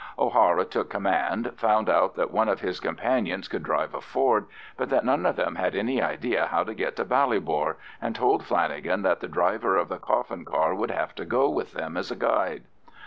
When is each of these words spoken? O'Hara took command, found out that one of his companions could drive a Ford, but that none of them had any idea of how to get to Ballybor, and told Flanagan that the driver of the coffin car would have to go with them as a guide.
O'Hara 0.17 0.65
took 0.65 0.89
command, 0.89 1.51
found 1.57 1.87
out 1.87 2.15
that 2.15 2.31
one 2.31 2.49
of 2.49 2.61
his 2.61 2.79
companions 2.79 3.47
could 3.47 3.61
drive 3.61 3.93
a 3.93 4.01
Ford, 4.01 4.47
but 4.75 4.89
that 4.89 5.05
none 5.05 5.27
of 5.27 5.35
them 5.35 5.57
had 5.57 5.75
any 5.75 6.01
idea 6.01 6.45
of 6.45 6.49
how 6.49 6.63
to 6.63 6.73
get 6.73 6.95
to 6.95 7.05
Ballybor, 7.05 7.75
and 8.01 8.15
told 8.15 8.43
Flanagan 8.43 9.03
that 9.03 9.19
the 9.19 9.27
driver 9.27 9.77
of 9.77 9.89
the 9.89 9.99
coffin 9.99 10.43
car 10.43 10.73
would 10.73 10.89
have 10.89 11.13
to 11.13 11.23
go 11.25 11.51
with 11.51 11.73
them 11.73 11.97
as 11.97 12.09
a 12.09 12.15
guide. 12.15 12.63